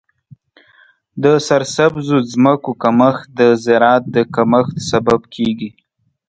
د 1.23 1.25
سرسبزو 1.47 2.17
ځمکو 2.31 2.71
کمښت 2.83 3.25
د 3.39 3.41
زراعت 3.63 4.03
د 4.15 4.17
کمښت 4.35 4.75
سبب 4.89 5.21
کیږي. 5.35 5.69